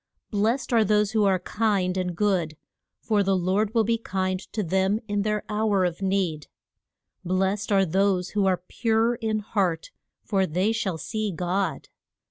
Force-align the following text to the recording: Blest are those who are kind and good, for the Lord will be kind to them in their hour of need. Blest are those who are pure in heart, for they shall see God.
Blest 0.31 0.73
are 0.73 0.83
those 0.83 1.11
who 1.11 1.25
are 1.25 1.37
kind 1.37 1.95
and 1.95 2.17
good, 2.17 2.57
for 3.03 3.21
the 3.21 3.37
Lord 3.37 3.75
will 3.75 3.83
be 3.83 3.99
kind 3.99 4.39
to 4.51 4.63
them 4.63 4.99
in 5.07 5.21
their 5.21 5.43
hour 5.47 5.85
of 5.85 6.01
need. 6.01 6.47
Blest 7.23 7.71
are 7.71 7.85
those 7.85 8.29
who 8.29 8.47
are 8.47 8.63
pure 8.67 9.13
in 9.13 9.41
heart, 9.41 9.91
for 10.23 10.47
they 10.47 10.71
shall 10.71 10.97
see 10.97 11.31
God. 11.31 11.87